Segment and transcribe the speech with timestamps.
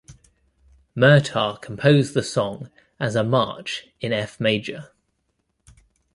[0.97, 4.89] Murtagh composed the song as a march in F major.